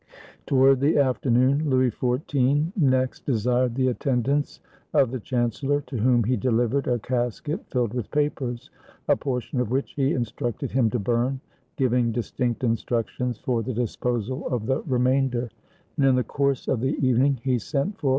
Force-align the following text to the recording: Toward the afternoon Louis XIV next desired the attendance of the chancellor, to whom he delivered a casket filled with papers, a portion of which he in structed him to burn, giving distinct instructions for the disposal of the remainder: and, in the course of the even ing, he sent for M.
Toward 0.47 0.79
the 0.79 0.97
afternoon 0.97 1.69
Louis 1.69 1.91
XIV 1.91 2.75
next 2.75 3.23
desired 3.23 3.75
the 3.75 3.89
attendance 3.89 4.59
of 4.95 5.11
the 5.11 5.19
chancellor, 5.19 5.81
to 5.81 5.97
whom 5.97 6.23
he 6.23 6.35
delivered 6.35 6.87
a 6.87 6.97
casket 6.97 7.59
filled 7.69 7.93
with 7.93 8.09
papers, 8.09 8.71
a 9.07 9.15
portion 9.15 9.59
of 9.59 9.69
which 9.69 9.91
he 9.91 10.13
in 10.13 10.23
structed 10.25 10.71
him 10.71 10.89
to 10.89 10.97
burn, 10.97 11.39
giving 11.75 12.11
distinct 12.11 12.63
instructions 12.63 13.37
for 13.37 13.61
the 13.61 13.75
disposal 13.75 14.47
of 14.47 14.65
the 14.65 14.81
remainder: 14.87 15.51
and, 15.97 16.07
in 16.07 16.15
the 16.15 16.23
course 16.23 16.67
of 16.67 16.79
the 16.81 16.97
even 17.07 17.23
ing, 17.23 17.33
he 17.43 17.59
sent 17.59 17.99
for 17.99 18.07
M. 18.07 18.09